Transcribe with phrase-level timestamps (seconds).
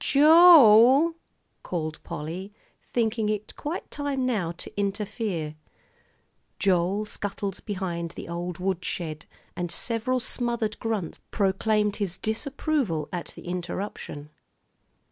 [0.03, 0.53] "Jo
[1.13, 1.15] el!"
[1.61, 2.51] called Polly,
[2.91, 5.53] thinking it quite time now to interfere.
[6.57, 13.45] Joel scuttled behind the old woodshed, and several smothered grunts proclaimed his disapproval at the
[13.45, 14.31] interruption.